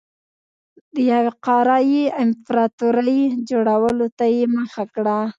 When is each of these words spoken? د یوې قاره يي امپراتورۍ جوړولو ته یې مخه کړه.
د 0.93 0.95
یوې 1.11 1.31
قاره 1.45 1.77
يي 1.91 2.03
امپراتورۍ 2.23 3.21
جوړولو 3.49 4.07
ته 4.17 4.25
یې 4.35 4.43
مخه 4.57 4.83
کړه. 4.93 5.17